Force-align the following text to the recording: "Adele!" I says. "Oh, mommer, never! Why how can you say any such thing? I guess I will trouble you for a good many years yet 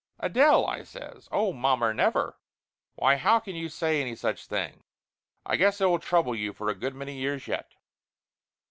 "Adele!" 0.19 0.65
I 0.65 0.81
says. 0.81 1.29
"Oh, 1.31 1.53
mommer, 1.53 1.93
never! 1.93 2.35
Why 2.95 3.17
how 3.17 3.37
can 3.39 3.55
you 3.55 3.69
say 3.69 4.01
any 4.01 4.15
such 4.15 4.47
thing? 4.47 4.83
I 5.45 5.57
guess 5.57 5.79
I 5.79 5.85
will 5.85 5.99
trouble 5.99 6.35
you 6.35 6.53
for 6.53 6.69
a 6.69 6.73
good 6.73 6.95
many 6.95 7.15
years 7.15 7.47
yet 7.47 7.75